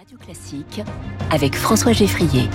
Radio 0.00 0.16
Classique 0.16 0.82
avec 1.30 1.54
François 1.54 1.92
Geffrier. 1.92 2.48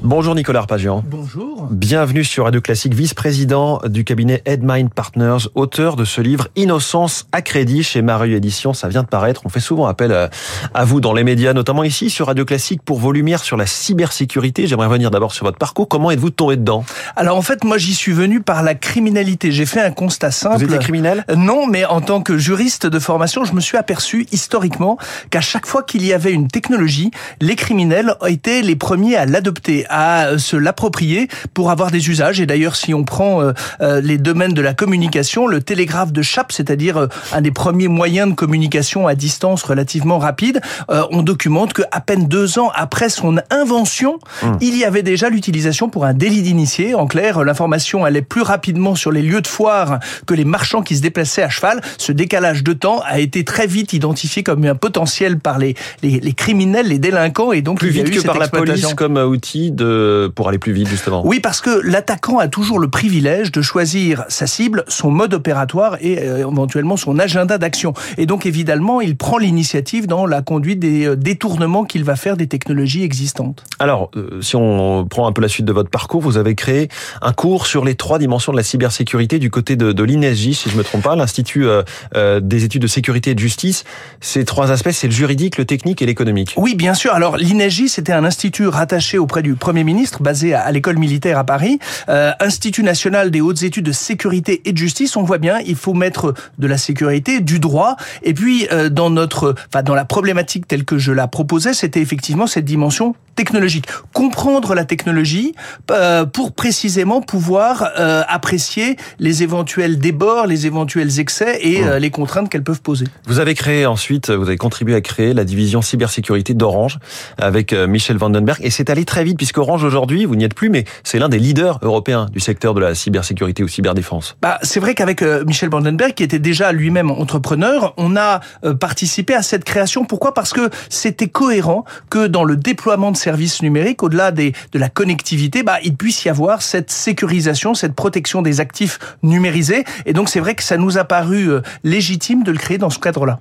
Bonjour 0.00 0.34
Nicolas 0.34 0.60
Arpagian. 0.60 1.02
Bonjour. 1.06 1.66
Bienvenue 1.70 2.24
sur 2.24 2.44
Radio 2.44 2.60
Classique, 2.60 2.94
vice-président 2.94 3.80
du 3.86 4.04
cabinet 4.04 4.42
Headmind 4.44 4.92
Partners, 4.92 5.48
auteur 5.54 5.96
de 5.96 6.04
ce 6.04 6.20
livre 6.20 6.48
Innocence 6.56 7.26
à 7.32 7.42
crédit 7.42 7.82
chez 7.82 8.02
Marie 8.02 8.34
Édition. 8.34 8.72
Ça 8.74 8.88
vient 8.88 9.02
de 9.02 9.08
paraître. 9.08 9.42
On 9.44 9.48
fait 9.48 9.60
souvent 9.60 9.86
appel 9.86 10.30
à 10.74 10.84
vous 10.84 11.00
dans 11.00 11.12
les 11.12 11.24
médias, 11.24 11.52
notamment 11.52 11.84
ici 11.84 12.08
sur 12.08 12.26
Radio 12.26 12.44
Classique 12.46 12.82
pour 12.82 12.98
vos 12.98 13.12
lumières 13.12 13.42
sur 13.42 13.56
la 13.56 13.66
cybersécurité. 13.66 14.66
J'aimerais 14.66 14.86
revenir 14.86 15.10
d'abord 15.10 15.32
sur 15.34 15.44
votre 15.44 15.58
parcours. 15.58 15.88
Comment 15.88 16.10
êtes-vous 16.10 16.30
tombé 16.30 16.56
dedans? 16.56 16.84
Alors 17.16 17.36
en 17.36 17.42
fait, 17.42 17.64
moi 17.64 17.76
j'y 17.78 17.94
suis 17.94 18.12
venu 18.12 18.40
par 18.40 18.62
la 18.62 18.74
criminalité. 18.74 19.52
J'ai 19.52 19.66
fait 19.66 19.82
un 19.82 19.90
constat 19.90 20.30
simple. 20.30 20.58
Vous 20.58 20.64
étiez 20.64 20.78
criminel? 20.78 21.24
Non, 21.34 21.66
mais 21.66 21.84
en 21.84 22.00
tant 22.00 22.22
que 22.22 22.38
juriste 22.38 22.86
de 22.86 22.98
formation, 22.98 23.44
je 23.44 23.54
me 23.54 23.60
suis 23.60 23.76
aperçu 23.76 24.26
historiquement 24.32 24.98
qu'à 25.30 25.40
chaque 25.40 25.66
fois 25.66 25.82
qu'il 25.82 26.04
y 26.04 26.12
avait 26.12 26.32
une 26.32 26.48
technologie, 26.54 27.10
les 27.40 27.56
criminels 27.56 28.14
étaient 28.28 28.62
les 28.62 28.76
premiers 28.76 29.16
à 29.16 29.26
l'adopter 29.26 29.86
à 29.88 30.26
euh, 30.26 30.38
se 30.38 30.56
l'approprier 30.56 31.26
pour 31.52 31.72
avoir 31.72 31.90
des 31.90 32.08
usages. 32.08 32.40
Et 32.40 32.46
d'ailleurs, 32.46 32.76
si 32.76 32.94
on 32.94 33.02
prend 33.02 33.42
euh, 33.42 33.52
euh, 33.80 34.00
les 34.00 34.18
domaines 34.18 34.54
de 34.54 34.62
la 34.62 34.72
communication, 34.72 35.48
le 35.48 35.60
télégraphe 35.60 36.12
de 36.12 36.22
chape, 36.22 36.52
c'est-à-dire 36.52 37.08
un 37.32 37.40
des 37.40 37.50
premiers 37.50 37.88
moyens 37.88 38.28
de 38.28 38.34
communication 38.34 39.08
à 39.08 39.16
distance 39.16 39.64
relativement 39.64 40.20
rapide, 40.20 40.60
on 40.88 41.22
documente 41.22 41.72
que 41.72 41.82
à 41.90 42.00
peine 42.00 42.28
deux 42.28 42.58
ans 42.60 42.70
après 42.74 43.08
son 43.08 43.38
invention, 43.50 44.20
hum. 44.42 44.56
il 44.60 44.76
y 44.76 44.84
avait 44.84 45.02
déjà 45.02 45.28
l'utilisation 45.30 45.88
pour 45.88 46.04
un 46.04 46.14
délit 46.14 46.42
d'initié. 46.42 46.94
En 46.94 47.06
clair, 47.06 47.42
l'information 47.42 48.04
allait 48.04 48.22
plus 48.22 48.42
rapidement 48.42 48.94
sur 48.94 49.10
les 49.10 49.22
lieux 49.22 49.40
de 49.40 49.48
foire 49.48 49.98
que 50.26 50.34
les 50.34 50.44
marchands 50.44 50.82
qui 50.82 50.94
se 50.94 51.02
déplaçaient 51.02 51.42
à 51.42 51.50
cheval. 51.50 51.80
Ce 51.98 52.12
décalage 52.12 52.62
de 52.62 52.74
temps 52.74 53.00
a 53.04 53.18
été 53.18 53.42
très 53.42 53.66
vite 53.66 53.92
identifié 53.92 54.44
comme 54.44 54.64
un 54.64 54.76
potentiel 54.76 55.40
par 55.40 55.58
les, 55.58 55.74
les, 56.02 56.20
les 56.20 56.32
criminels, 56.44 56.88
les 56.88 56.98
délinquants, 56.98 57.52
et 57.52 57.62
donc 57.62 57.78
plus 57.78 57.88
vite 57.88 58.10
que 58.10 58.20
par 58.20 58.38
la 58.38 58.48
police 58.48 58.92
comme 58.92 59.16
outil 59.16 59.70
de 59.70 60.30
pour 60.34 60.46
aller 60.50 60.58
plus 60.58 60.74
vite 60.74 60.88
justement. 60.88 61.22
Oui, 61.24 61.40
parce 61.40 61.62
que 61.62 61.80
l'attaquant 61.82 62.38
a 62.38 62.48
toujours 62.48 62.78
le 62.78 62.88
privilège 62.88 63.50
de 63.50 63.62
choisir 63.62 64.24
sa 64.28 64.46
cible, 64.46 64.84
son 64.88 65.10
mode 65.10 65.32
opératoire 65.32 65.96
et 66.02 66.18
euh, 66.18 66.40
éventuellement 66.40 66.98
son 66.98 67.18
agenda 67.18 67.56
d'action. 67.56 67.94
Et 68.18 68.26
donc 68.26 68.44
évidemment, 68.44 69.00
il 69.00 69.16
prend 69.16 69.38
l'initiative 69.38 70.06
dans 70.06 70.26
la 70.26 70.42
conduite 70.42 70.80
des 70.80 71.06
euh, 71.06 71.16
détournements 71.16 71.84
qu'il 71.84 72.04
va 72.04 72.14
faire 72.14 72.36
des 72.36 72.46
technologies 72.46 73.04
existantes. 73.04 73.64
Alors, 73.78 74.10
euh, 74.14 74.42
si 74.42 74.54
on 74.54 75.06
prend 75.06 75.26
un 75.26 75.32
peu 75.32 75.40
la 75.40 75.48
suite 75.48 75.64
de 75.64 75.72
votre 75.72 75.88
parcours, 75.88 76.20
vous 76.20 76.36
avez 76.36 76.54
créé 76.54 76.90
un 77.22 77.32
cours 77.32 77.66
sur 77.66 77.86
les 77.86 77.94
trois 77.94 78.18
dimensions 78.18 78.52
de 78.52 78.58
la 78.58 78.64
cybersécurité 78.64 79.38
du 79.38 79.50
côté 79.50 79.76
de, 79.76 79.92
de 79.92 80.04
si 80.34 80.68
je 80.68 80.76
me 80.76 80.84
trompe 80.84 81.02
pas, 81.02 81.16
l'Institut 81.16 81.66
des 82.14 82.64
études 82.64 82.82
de 82.82 82.86
sécurité 82.86 83.30
et 83.30 83.34
de 83.34 83.40
justice. 83.40 83.84
Ces 84.20 84.44
trois 84.44 84.70
aspects, 84.70 84.90
c'est 84.92 85.06
le 85.06 85.12
juridique, 85.12 85.56
le 85.56 85.64
technique 85.64 86.02
et 86.02 86.06
l'économique. 86.06 86.33
Oui, 86.56 86.74
bien 86.74 86.94
sûr. 86.94 87.12
Alors, 87.12 87.36
l'INSJ, 87.36 87.86
c'était 87.86 88.12
un 88.12 88.24
institut 88.24 88.66
rattaché 88.66 89.18
auprès 89.18 89.42
du 89.42 89.54
Premier 89.54 89.84
ministre, 89.84 90.22
basé 90.22 90.54
à, 90.54 90.70
l'école 90.72 90.98
militaire 90.98 91.38
à 91.38 91.44
Paris, 91.44 91.78
euh, 92.08 92.32
Institut 92.40 92.82
national 92.82 93.30
des 93.30 93.40
hautes 93.40 93.62
études 93.62 93.84
de 93.86 93.92
sécurité 93.92 94.62
et 94.64 94.72
de 94.72 94.78
justice. 94.78 95.16
On 95.16 95.22
voit 95.22 95.38
bien, 95.38 95.58
il 95.66 95.76
faut 95.76 95.94
mettre 95.94 96.34
de 96.58 96.66
la 96.66 96.78
sécurité, 96.78 97.40
du 97.40 97.58
droit, 97.58 97.96
et 98.22 98.34
puis 98.34 98.66
euh, 98.72 98.88
dans 98.88 99.10
notre, 99.10 99.54
enfin 99.68 99.82
dans 99.82 99.94
la 99.94 100.04
problématique 100.04 100.66
telle 100.66 100.84
que 100.84 100.98
je 100.98 101.12
la 101.12 101.28
proposais, 101.28 101.74
c'était 101.74 102.00
effectivement 102.00 102.46
cette 102.46 102.64
dimension 102.64 103.14
technologique. 103.34 103.86
Comprendre 104.12 104.74
la 104.74 104.84
technologie 104.84 105.54
euh, 105.90 106.24
pour 106.24 106.52
précisément 106.52 107.20
pouvoir 107.20 107.90
euh, 107.98 108.22
apprécier 108.28 108.96
les 109.18 109.42
éventuels 109.42 109.98
débords, 109.98 110.46
les 110.46 110.66
éventuels 110.66 111.18
excès 111.18 111.58
et 111.62 111.82
mmh. 111.82 111.86
euh, 111.86 111.98
les 111.98 112.10
contraintes 112.10 112.48
qu'elles 112.48 112.62
peuvent 112.62 112.82
poser. 112.82 113.06
Vous 113.26 113.38
avez 113.38 113.54
créé 113.54 113.86
ensuite, 113.86 114.30
vous 114.30 114.46
avez 114.46 114.56
contribué 114.56 114.94
à 114.94 115.00
créer 115.00 115.34
la 115.34 115.44
division 115.44 115.82
cybersécurité 115.82 116.54
d'Orange 116.54 116.98
avec 117.38 117.72
Michel 117.72 118.16
Vandenberg 118.16 118.58
et 118.62 118.70
c'est 118.70 118.90
allé 118.90 119.04
très 119.04 119.24
vite 119.24 119.36
puisque 119.36 119.58
Orange 119.58 119.84
aujourd'hui, 119.84 120.24
vous 120.24 120.36
n'y 120.36 120.44
êtes 120.44 120.54
plus, 120.54 120.70
mais 120.70 120.84
c'est 121.02 121.18
l'un 121.18 121.28
des 121.28 121.38
leaders 121.38 121.78
européens 121.82 122.26
du 122.32 122.40
secteur 122.40 122.74
de 122.74 122.80
la 122.80 122.94
cybersécurité 122.94 123.62
ou 123.62 123.68
cyberdéfense. 123.68 124.36
Bah, 124.42 124.58
c'est 124.62 124.80
vrai 124.80 124.94
qu'avec 124.94 125.22
Michel 125.22 125.70
Vandenberg, 125.70 126.14
qui 126.14 126.22
était 126.22 126.38
déjà 126.38 126.72
lui-même 126.72 127.10
entrepreneur, 127.10 127.94
on 127.96 128.16
a 128.16 128.40
participé 128.80 129.34
à 129.34 129.42
cette 129.42 129.64
création. 129.64 130.04
Pourquoi? 130.04 130.34
Parce 130.34 130.52
que 130.52 130.70
c'était 130.88 131.28
cohérent 131.28 131.84
que 132.10 132.26
dans 132.26 132.44
le 132.44 132.56
déploiement 132.56 133.10
de 133.10 133.16
services 133.24 133.62
numériques, 133.62 134.02
au-delà 134.02 134.30
de 134.32 134.52
la 134.74 134.88
connectivité, 134.88 135.62
bah, 135.62 135.78
il 135.82 135.96
puisse 135.96 136.24
y 136.24 136.28
avoir 136.28 136.62
cette 136.62 136.90
sécurisation, 136.90 137.74
cette 137.74 137.94
protection 137.94 138.42
des 138.42 138.60
actifs 138.60 138.98
numérisés. 139.22 139.84
Et 140.06 140.12
donc 140.12 140.28
c'est 140.28 140.40
vrai 140.40 140.54
que 140.54 140.62
ça 140.62 140.76
nous 140.76 140.98
a 140.98 141.04
paru 141.04 141.48
euh, 141.48 141.62
légitime 141.82 142.42
de 142.42 142.52
le 142.52 142.58
créer 142.58 142.78
dans 142.78 142.90
ce 142.90 142.98
cadre-là. 142.98 143.40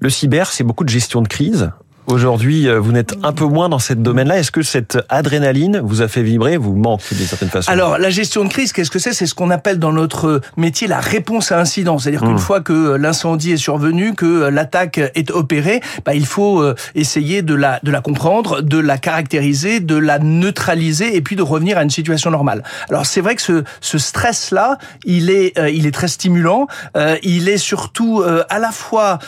Le 0.00 0.10
cyber, 0.10 0.50
c'est 0.50 0.64
beaucoup 0.64 0.84
de 0.84 0.88
gestion 0.88 1.22
de 1.22 1.28
crise. 1.28 1.70
Aujourd'hui, 2.06 2.68
euh, 2.68 2.78
vous 2.78 2.92
n'êtes 2.92 3.16
un 3.24 3.32
peu 3.32 3.44
moins 3.44 3.68
dans 3.68 3.80
ce 3.80 3.92
domaine-là. 3.92 4.38
Est-ce 4.38 4.52
que 4.52 4.62
cette 4.62 4.96
adrénaline 5.08 5.80
vous 5.82 6.02
a 6.02 6.08
fait 6.08 6.22
vibrer, 6.22 6.56
vous 6.56 6.76
manque 6.76 7.02
d'une 7.12 7.26
certaine 7.26 7.48
façon? 7.48 7.70
Alors, 7.70 7.98
la 7.98 8.10
gestion 8.10 8.44
de 8.44 8.48
crise, 8.48 8.72
qu'est-ce 8.72 8.92
que 8.92 9.00
c'est? 9.00 9.12
C'est 9.12 9.26
ce 9.26 9.34
qu'on 9.34 9.50
appelle 9.50 9.80
dans 9.80 9.92
notre 9.92 10.40
métier 10.56 10.86
la 10.86 11.00
réponse 11.00 11.50
à 11.50 11.58
incident. 11.58 11.98
C'est-à-dire 11.98 12.20
qu'une 12.20 12.34
hmm. 12.34 12.38
fois 12.38 12.60
que 12.60 12.94
l'incendie 12.94 13.50
est 13.52 13.56
survenu, 13.56 14.14
que 14.14 14.48
l'attaque 14.48 14.98
est 14.98 15.32
opérée, 15.32 15.80
bah, 16.04 16.14
il 16.14 16.26
faut 16.26 16.60
euh, 16.60 16.76
essayer 16.94 17.42
de 17.42 17.54
la, 17.54 17.80
de 17.82 17.90
la 17.90 18.00
comprendre, 18.00 18.62
de 18.62 18.78
la 18.78 18.98
caractériser, 18.98 19.80
de 19.80 19.96
la 19.96 20.20
neutraliser 20.20 21.16
et 21.16 21.22
puis 21.22 21.34
de 21.34 21.42
revenir 21.42 21.76
à 21.76 21.82
une 21.82 21.90
situation 21.90 22.30
normale. 22.30 22.62
Alors, 22.88 23.04
c'est 23.04 23.20
vrai 23.20 23.34
que 23.34 23.42
ce, 23.42 23.64
ce 23.80 23.98
stress-là, 23.98 24.78
il 25.04 25.28
est, 25.30 25.58
euh, 25.58 25.70
il 25.70 25.86
est 25.86 25.94
très 25.94 26.08
stimulant. 26.08 26.68
il 27.24 27.48
est 27.48 27.58
surtout 27.58 28.22
à 28.22 28.58
la 28.58 28.70
fois 28.70 29.18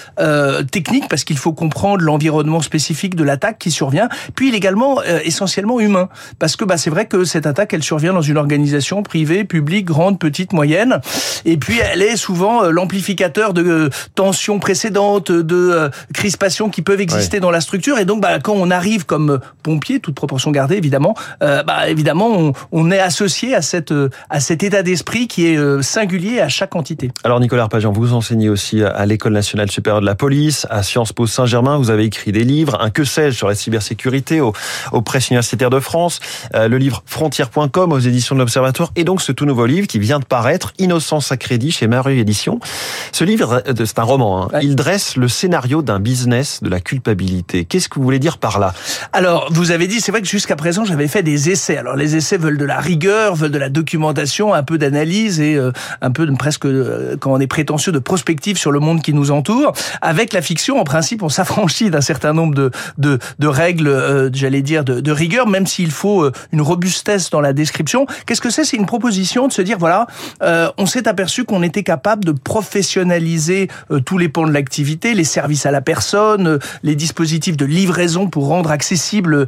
technique 0.71 1.09
parce 1.09 1.25
qu'il 1.25 1.38
faut 1.38 1.53
comprendre 1.53 2.03
l'environnement 2.03 2.61
spécifique 2.69 3.17
de 3.17 3.25
l'attaque 3.25 3.59
qui 3.59 3.71
survient. 3.71 4.09
Puis 4.34 4.49
il 4.49 4.55
est 4.55 4.59
également 4.59 5.01
euh, 5.01 5.21
essentiellement 5.25 5.81
humain, 5.81 6.09
parce 6.39 6.55
que 6.55 6.65
bah, 6.65 6.77
c'est 6.77 6.91
vrai 6.91 7.06
que 7.06 7.25
cette 7.25 7.47
attaque, 7.47 7.73
elle 7.73 7.83
survient 7.83 8.12
dans 8.12 8.23
une 8.23 8.37
organisation 8.37 9.03
privée, 9.03 9.45
publique, 9.45 9.87
grande, 9.87 10.19
petite, 10.19 10.53
moyenne, 10.53 11.01
et 11.47 11.56
puis 11.56 11.79
elle 11.79 12.03
est 12.03 12.17
souvent 12.17 12.65
euh, 12.65 12.71
l'amplificateur 12.71 13.55
de 13.55 13.65
euh, 13.65 13.89
tensions 14.15 14.59
précédentes, 14.59 15.33
de 15.33 15.91
crispations 16.12 16.69
qui 16.69 16.83
peuvent 16.83 17.01
exister 17.01 17.41
dans 17.41 17.51
la 17.51 17.61
structure. 17.61 17.99
Et 17.99 18.05
donc, 18.05 18.21
bah, 18.21 18.39
quand 18.39 18.53
on 18.55 18.71
arrive 18.71 19.06
comme 19.06 19.41
pompier, 19.62 20.00
toute 20.00 20.15
proportion 20.15 20.50
gardée 20.50 20.77
évidemment, 20.77 21.15
bah, 21.41 21.89
évidemment, 21.89 22.29
on, 22.29 22.53
on, 22.73 22.91
est 22.91 22.99
associé 22.99 23.55
à 23.55 23.62
cette 23.62 23.95
à 24.29 24.41
cet 24.41 24.62
état 24.62 24.83
d'esprit 24.83 25.29
qui 25.29 25.47
est 25.47 25.83
singulier 25.83 26.41
à 26.41 26.49
chaque 26.49 26.77
entité. 26.77 27.11
Alors 27.25 27.41
Nicolas 27.41 27.62
Arpagian, 27.62 27.93
vous 27.93 28.12
enseignez 28.12 28.49
aussi 28.49 28.83
à 28.83 29.06
l'École 29.06 29.33
nationale 29.33 29.71
supérieure 29.71 30.00
de 30.00 30.06
la 30.06 30.15
police, 30.15 30.67
à 30.71 30.83
Sciences 30.83 31.12
Po 31.12 31.27
Saint-Germain. 31.27 31.79
Vous 31.79 31.91
avez 31.91 32.05
écrit 32.05 32.33
des 32.33 32.45
livres 32.45 32.57
un 32.80 32.91
que 32.91 33.04
sais-je 33.04 33.36
sur 33.36 33.48
la 33.48 33.54
cybersécurité 33.54 34.41
aux, 34.41 34.52
aux 34.92 35.02
presses 35.02 35.28
universitaires 35.28 35.70
de 35.70 35.80
France, 35.80 36.20
euh, 36.54 36.69
le 36.69 36.78
livre 36.78 37.02
frontière.com 37.06 37.92
aux 37.92 37.98
éditions 37.98 38.34
de 38.34 38.41
l'Observatoire 38.41 38.91
et 38.96 39.04
donc 39.04 39.22
ce 39.22 39.32
tout 39.32 39.44
nouveau 39.44 39.66
livre 39.66 39.86
qui 39.86 39.98
vient 39.98 40.19
de 40.19 40.24
paraître, 40.24 40.72
Innocence 40.78 41.32
à 41.32 41.36
crédit 41.36 41.70
chez 41.70 41.86
Marie 41.86 42.19
Édition. 42.19 42.60
Ce 43.12 43.24
livre, 43.24 43.62
euh, 43.66 43.84
c'est 43.84 43.98
un 43.98 44.04
roman, 44.04 44.44
hein. 44.44 44.58
il 44.62 44.76
dresse 44.76 45.16
le 45.16 45.28
scénario 45.28 45.82
d'un 45.82 46.00
business 46.00 46.62
de 46.62 46.69
la 46.69 46.80
culpabilité. 46.80 47.64
Qu'est-ce 47.64 47.88
que 47.88 47.96
vous 47.96 48.02
voulez 48.02 48.19
dire 48.19 48.38
par 48.38 48.58
là? 48.58 48.75
Alors, 49.12 49.48
vous 49.52 49.70
avez 49.70 49.86
dit, 49.86 50.00
c'est 50.00 50.12
vrai 50.12 50.22
que 50.22 50.28
jusqu'à 50.28 50.56
présent, 50.56 50.84
j'avais 50.84 51.08
fait 51.08 51.22
des 51.22 51.50
essais. 51.50 51.76
Alors, 51.76 51.96
les 51.96 52.16
essais 52.16 52.36
veulent 52.36 52.58
de 52.58 52.64
la 52.64 52.80
rigueur, 52.80 53.34
veulent 53.34 53.50
de 53.50 53.58
la 53.58 53.69
documentation, 53.69 54.54
un 54.54 54.62
peu 54.62 54.78
d'analyse 54.78 55.40
et 55.40 55.54
euh, 55.54 55.72
un 56.00 56.10
peu 56.10 56.26
de 56.26 56.34
presque, 56.36 56.66
quand 57.20 57.32
on 57.32 57.40
est 57.40 57.46
prétentieux, 57.46 57.92
de 57.92 57.98
prospective 57.98 58.58
sur 58.58 58.70
le 58.70 58.80
monde 58.80 59.02
qui 59.02 59.12
nous 59.12 59.30
entoure. 59.30 59.72
Avec 60.00 60.32
la 60.32 60.42
fiction, 60.42 60.78
en 60.80 60.84
principe, 60.84 61.22
on 61.22 61.28
s'affranchit 61.28 61.90
d'un 61.90 62.00
certain 62.00 62.32
nombre 62.32 62.47
de, 62.54 62.70
de, 62.98 63.19
de 63.38 63.47
règles, 63.47 63.88
euh, 63.88 64.31
j'allais 64.32 64.62
dire, 64.62 64.84
de, 64.84 65.00
de, 65.00 65.12
rigueur, 65.12 65.47
même 65.47 65.66
s'il 65.66 65.91
faut 65.91 66.22
euh, 66.22 66.32
une 66.53 66.60
robustesse 66.60 67.31
dans 67.31 67.41
la 67.41 67.53
description. 67.53 68.06
Qu'est-ce 68.26 68.41
que 68.41 68.50
c'est? 68.50 68.64
C'est 68.64 68.76
une 68.76 68.86
proposition 68.86 69.48
de 69.48 69.53
se 69.53 69.62
dire, 69.62 69.78
voilà, 69.78 70.06
euh, 70.42 70.70
on 70.78 70.87
s'est 70.87 71.08
aperçu 71.08 71.44
qu'on 71.44 71.62
était 71.62 71.82
capable 71.82 72.25
de 72.25 72.32
professionnaliser 72.32 73.69
tous 74.04 74.19
les 74.19 74.28
pans 74.28 74.47
de 74.47 74.53
l'activité, 74.53 75.14
les 75.14 75.25
services 75.25 75.66
à 75.66 75.70
la 75.70 75.81
personne, 75.81 76.58
les 76.82 76.94
dispositifs 76.94 77.56
de 77.56 77.64
livraison 77.64 78.28
pour 78.28 78.47
rendre 78.47 78.70
accessible 78.70 79.46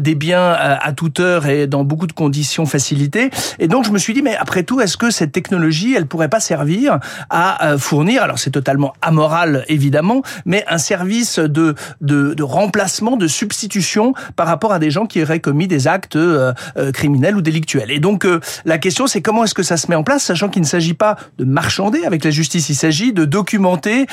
des 0.00 0.14
biens 0.14 0.52
à 0.52 0.92
toute 0.92 1.20
heure 1.20 1.46
et 1.46 1.66
dans 1.66 1.84
beaucoup 1.84 2.06
de 2.06 2.12
conditions 2.12 2.66
facilitées. 2.66 3.30
Et 3.58 3.68
donc, 3.68 3.84
je 3.84 3.90
me 3.90 3.98
suis 3.98 4.14
dit, 4.14 4.22
mais 4.22 4.36
après 4.36 4.62
tout, 4.62 4.80
est-ce 4.80 4.96
que 4.96 5.10
cette 5.10 5.32
technologie, 5.32 5.94
elle 5.94 6.06
pourrait 6.06 6.28
pas 6.28 6.40
servir 6.40 6.98
à 7.30 7.76
fournir, 7.78 8.22
alors 8.22 8.38
c'est 8.38 8.50
totalement 8.50 8.92
amoral 9.02 9.64
évidemment, 9.68 10.22
mais 10.44 10.64
un 10.68 10.78
service 10.78 11.38
de, 11.38 11.74
de, 12.00 12.34
de 12.34 12.41
remplacement, 12.42 13.16
de 13.16 13.26
substitution 13.26 14.14
par 14.36 14.46
rapport 14.46 14.72
à 14.72 14.78
des 14.78 14.90
gens 14.90 15.06
qui 15.06 15.22
auraient 15.22 15.40
commis 15.40 15.66
des 15.66 15.88
actes 15.88 16.16
euh, 16.16 16.52
euh, 16.76 16.92
criminels 16.92 17.36
ou 17.36 17.42
délictuels. 17.42 17.90
Et 17.90 18.00
donc 18.00 18.24
euh, 18.24 18.40
la 18.64 18.78
question 18.78 19.06
c'est 19.06 19.22
comment 19.22 19.44
est-ce 19.44 19.54
que 19.54 19.62
ça 19.62 19.76
se 19.76 19.88
met 19.88 19.94
en 19.94 20.04
place, 20.04 20.24
sachant 20.24 20.48
qu'il 20.48 20.62
ne 20.62 20.66
s'agit 20.66 20.94
pas 20.94 21.16
de 21.38 21.44
marchander 21.44 22.04
avec 22.04 22.24
la 22.24 22.30
justice, 22.30 22.68
il 22.68 22.74
s'agit 22.74 23.12
de 23.12 23.24
documenter 23.24 24.06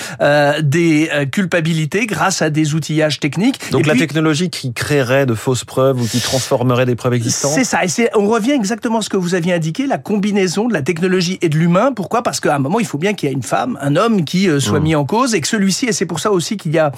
des 0.61 1.09
culpabilités 1.31 2.05
grâce 2.05 2.41
à 2.41 2.49
des 2.49 2.73
outillages 2.73 3.19
techniques. 3.19 3.59
Donc 3.71 3.85
la 3.85 3.95
technologie 3.95 4.49
qui 4.49 4.73
créerait 4.73 5.25
de 5.25 5.33
fausses 5.33 5.63
preuves 5.63 6.01
ou 6.01 6.05
qui 6.05 6.19
transformerait 6.19 6.85
des 6.85 6.95
preuves 6.95 7.13
existantes 7.13 7.51
C'est 7.53 7.63
ça, 7.63 7.83
et 7.83 8.09
on 8.15 8.27
revient 8.27 8.51
exactement 8.51 8.99
à 8.99 9.01
ce 9.01 9.09
que 9.09 9.17
vous 9.17 9.35
aviez 9.35 9.53
indiqué, 9.53 9.87
la 9.87 9.97
combinaison 9.97 10.67
de 10.67 10.73
la 10.73 10.81
technologie 10.81 11.37
et 11.41 11.49
de 11.49 11.57
l'humain. 11.57 11.91
Pourquoi? 11.93 12.23
Parce 12.23 12.39
qu'à 12.39 12.55
un 12.55 12.59
moment, 12.59 12.79
il 12.79 12.85
faut 12.85 12.97
bien 12.97 13.13
qu'il 13.13 13.27
y 13.27 13.31
ait 13.31 13.35
une 13.35 13.43
femme, 13.43 13.77
un 13.81 13.95
homme 13.95 14.25
qui 14.25 14.47
soit 14.59 14.79
mmh. 14.79 14.83
mis 14.83 14.95
en 14.95 15.05
cause 15.05 15.35
et 15.35 15.41
que 15.41 15.47
celui-ci, 15.47 15.87
et 15.87 15.91
c'est 15.91 16.05
pour 16.05 16.19
ça 16.19 16.31
aussi 16.31 16.57
qu'il 16.57 16.73
y 16.73 16.79
a, 16.79 16.91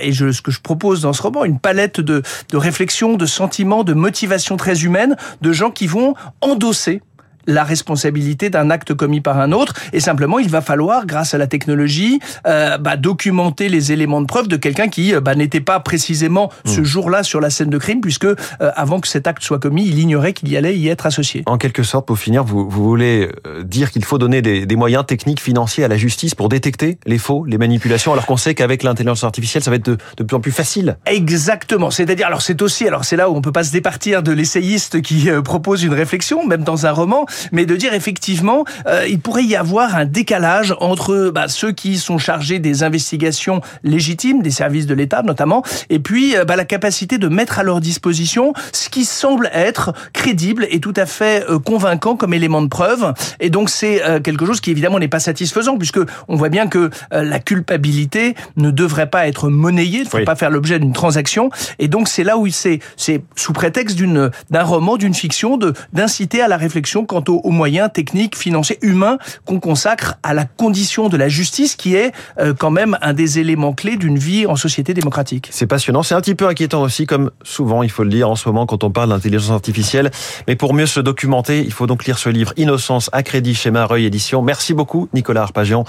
et 0.00 0.12
je, 0.12 0.32
ce 0.32 0.42
que 0.42 0.50
je 0.50 0.57
je 0.58 0.62
propose 0.62 1.02
dans 1.02 1.12
ce 1.12 1.22
roman, 1.22 1.44
une 1.44 1.60
palette 1.60 2.00
de, 2.00 2.22
réflexions, 2.52 3.14
de 3.14 3.26
sentiments, 3.26 3.84
de 3.84 3.94
motivations 3.94 4.56
très 4.56 4.82
humaines, 4.82 5.16
de 5.40 5.52
gens 5.52 5.70
qui 5.70 5.86
vont 5.86 6.14
endosser 6.40 7.00
la 7.48 7.64
responsabilité 7.64 8.50
d'un 8.50 8.70
acte 8.70 8.94
commis 8.94 9.20
par 9.20 9.40
un 9.40 9.50
autre. 9.50 9.74
Et 9.92 10.00
simplement, 10.00 10.38
il 10.38 10.48
va 10.48 10.60
falloir, 10.60 11.06
grâce 11.06 11.34
à 11.34 11.38
la 11.38 11.48
technologie, 11.48 12.20
euh, 12.46 12.78
bah, 12.78 12.96
documenter 12.96 13.68
les 13.68 13.90
éléments 13.90 14.20
de 14.20 14.26
preuve 14.26 14.46
de 14.46 14.56
quelqu'un 14.56 14.88
qui 14.88 15.14
euh, 15.14 15.20
bah, 15.20 15.34
n'était 15.34 15.60
pas 15.60 15.80
précisément 15.80 16.52
ce 16.64 16.80
hmm. 16.80 16.84
jour-là 16.84 17.22
sur 17.22 17.40
la 17.40 17.50
scène 17.50 17.70
de 17.70 17.78
crime, 17.78 18.00
puisque 18.00 18.26
euh, 18.26 18.36
avant 18.60 19.00
que 19.00 19.08
cet 19.08 19.26
acte 19.26 19.42
soit 19.42 19.58
commis, 19.58 19.86
il 19.86 19.98
ignorait 19.98 20.34
qu'il 20.34 20.48
y 20.50 20.56
allait 20.56 20.76
y 20.76 20.88
être 20.88 21.06
associé. 21.06 21.42
En 21.46 21.56
quelque 21.56 21.82
sorte, 21.82 22.06
pour 22.06 22.18
finir, 22.18 22.44
vous, 22.44 22.68
vous 22.68 22.84
voulez 22.84 23.30
dire 23.64 23.90
qu'il 23.90 24.04
faut 24.04 24.18
donner 24.18 24.42
des, 24.42 24.66
des, 24.66 24.76
moyens 24.76 25.06
techniques, 25.06 25.40
financiers 25.40 25.84
à 25.84 25.88
la 25.88 25.96
justice 25.96 26.34
pour 26.34 26.50
détecter 26.50 26.98
les 27.06 27.18
faux, 27.18 27.44
les 27.46 27.58
manipulations, 27.58 28.12
alors 28.12 28.26
qu'on 28.26 28.36
sait 28.36 28.54
qu'avec 28.54 28.82
l'intelligence 28.82 29.24
artificielle, 29.24 29.62
ça 29.62 29.70
va 29.70 29.76
être 29.76 29.86
de, 29.86 29.96
de, 30.18 30.22
plus 30.22 30.36
en 30.36 30.40
plus 30.40 30.52
facile. 30.52 30.98
Exactement. 31.06 31.90
C'est-à-dire, 31.90 32.26
alors 32.26 32.42
c'est 32.42 32.60
aussi, 32.60 32.86
alors 32.86 33.04
c'est 33.04 33.16
là 33.16 33.30
où 33.30 33.34
on 33.34 33.40
peut 33.40 33.52
pas 33.52 33.64
se 33.64 33.72
départir 33.72 34.22
de 34.22 34.32
l'essayiste 34.32 35.00
qui 35.00 35.30
propose 35.44 35.82
une 35.82 35.94
réflexion, 35.94 36.46
même 36.46 36.62
dans 36.62 36.86
un 36.86 36.92
roman, 36.92 37.26
mais 37.52 37.66
de 37.66 37.76
dire 37.76 37.94
effectivement, 37.94 38.64
euh, 38.86 39.06
il 39.08 39.20
pourrait 39.20 39.44
y 39.44 39.56
avoir 39.56 39.96
un 39.96 40.04
décalage 40.04 40.74
entre 40.80 41.30
bah, 41.34 41.48
ceux 41.48 41.72
qui 41.72 41.98
sont 41.98 42.18
chargés 42.18 42.58
des 42.58 42.82
investigations 42.82 43.60
légitimes, 43.82 44.42
des 44.42 44.50
services 44.50 44.86
de 44.86 44.94
l'État 44.94 45.22
notamment, 45.22 45.62
et 45.90 45.98
puis 45.98 46.36
euh, 46.36 46.44
bah, 46.44 46.56
la 46.56 46.64
capacité 46.64 47.18
de 47.18 47.28
mettre 47.28 47.58
à 47.58 47.62
leur 47.62 47.80
disposition 47.80 48.52
ce 48.72 48.88
qui 48.88 49.04
semble 49.04 49.50
être 49.52 49.92
crédible 50.12 50.66
et 50.70 50.80
tout 50.80 50.94
à 50.96 51.06
fait 51.06 51.44
euh, 51.48 51.58
convaincant 51.58 52.16
comme 52.16 52.34
élément 52.34 52.62
de 52.62 52.68
preuve. 52.68 53.12
Et 53.40 53.50
donc 53.50 53.70
c'est 53.70 54.02
quelque 54.22 54.46
chose 54.46 54.60
qui 54.60 54.70
évidemment 54.70 54.98
n'est 54.98 55.08
pas 55.08 55.18
satisfaisant 55.18 55.76
puisque 55.76 56.00
on 56.28 56.36
voit 56.36 56.48
bien 56.48 56.66
que 56.66 56.90
la 57.10 57.38
culpabilité 57.38 58.34
ne 58.56 58.70
devrait 58.70 59.10
pas 59.10 59.26
être 59.26 59.48
monnayée, 59.48 60.00
ne 60.00 60.04
devrait 60.04 60.24
pas 60.24 60.36
faire 60.36 60.50
l'objet 60.50 60.78
d'une 60.78 60.92
transaction. 60.92 61.50
Et 61.78 61.88
donc 61.88 62.08
c'est 62.08 62.24
là 62.24 62.38
où 62.38 62.46
c'est 62.48 62.80
c'est 62.96 63.22
sous 63.36 63.52
prétexte 63.52 63.96
d'une 63.96 64.30
d'un 64.50 64.62
roman, 64.62 64.96
d'une 64.96 65.14
fiction, 65.14 65.56
de 65.56 65.72
d'inciter 65.92 66.40
à 66.40 66.48
la 66.48 66.56
réflexion 66.56 67.04
quant 67.04 67.22
au 67.28 67.48
aux 67.48 67.50
moyens 67.50 67.90
techniques, 67.92 68.36
financiers, 68.36 68.78
humains 68.82 69.16
qu'on 69.46 69.58
consacre 69.58 70.16
à 70.22 70.34
la 70.34 70.44
condition 70.44 71.08
de 71.08 71.16
la 71.16 71.28
justice 71.28 71.76
qui 71.76 71.94
est 71.94 72.12
euh, 72.38 72.52
quand 72.52 72.70
même 72.70 72.98
un 73.00 73.14
des 73.14 73.38
éléments 73.38 73.72
clés 73.72 73.96
d'une 73.96 74.18
vie 74.18 74.46
en 74.46 74.54
société 74.54 74.92
démocratique. 74.92 75.48
C'est 75.50 75.66
passionnant, 75.66 76.02
c'est 76.02 76.14
un 76.14 76.20
petit 76.20 76.34
peu 76.34 76.46
inquiétant 76.46 76.82
aussi, 76.82 77.06
comme 77.06 77.30
souvent 77.42 77.82
il 77.82 77.90
faut 77.90 78.04
le 78.04 78.10
dire 78.10 78.28
en 78.28 78.36
ce 78.36 78.48
moment 78.48 78.66
quand 78.66 78.84
on 78.84 78.90
parle 78.90 79.08
d'intelligence 79.08 79.50
artificielle. 79.50 80.10
Mais 80.46 80.56
pour 80.56 80.74
mieux 80.74 80.86
se 80.86 81.00
documenter, 81.00 81.60
il 81.60 81.72
faut 81.72 81.86
donc 81.86 82.04
lire 82.04 82.18
ce 82.18 82.28
livre 82.28 82.52
Innocence 82.58 83.08
à 83.12 83.22
crédit 83.22 83.54
chez 83.54 83.70
Mareuil 83.70 84.04
Édition. 84.04 84.42
Merci 84.42 84.74
beaucoup 84.74 85.08
Nicolas 85.14 85.42
Arpagian, 85.42 85.84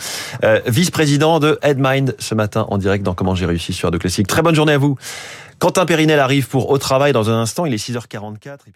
euh, 0.45 0.61
vice-président 0.65 1.39
de 1.39 1.59
Headmind 1.61 2.15
ce 2.19 2.35
matin 2.35 2.67
en 2.69 2.77
direct 2.77 3.03
dans 3.03 3.13
Comment 3.13 3.35
j'ai 3.35 3.45
réussi 3.45 3.73
sur 3.73 3.91
de 3.91 3.97
Classique. 3.97 4.27
Très 4.27 4.41
bonne 4.41 4.55
journée 4.55 4.73
à 4.73 4.77
vous. 4.77 4.95
Quentin 5.59 5.85
Périnel 5.85 6.19
arrive 6.19 6.47
pour 6.47 6.69
Au 6.69 6.77
Travail 6.77 7.11
dans 7.11 7.29
un 7.29 7.41
instant, 7.41 7.65
il 7.65 7.73
est 7.73 7.89
6h44 7.89 8.59
et 8.67 8.71